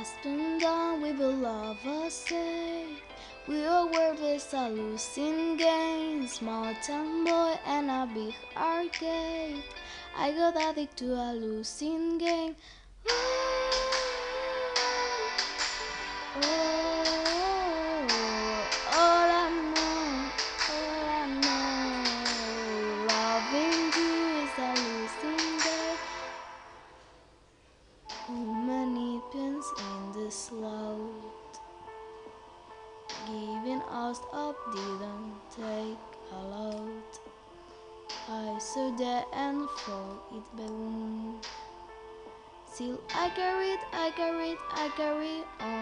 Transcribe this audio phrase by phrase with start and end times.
[0.00, 2.86] Has been done with a lover say
[3.46, 9.62] We are worthless, a losing game Small town boy and a big arcade.
[10.16, 12.56] I got addicted to a losing game.
[13.06, 13.90] Ooh, oh,
[16.44, 16.79] oh.
[30.12, 31.60] The slot
[33.26, 35.98] Giving us up didn't take
[36.32, 37.20] a lot
[38.28, 41.38] I saw the end for it balloon
[42.72, 45.80] Still I carried, I carried, I carry on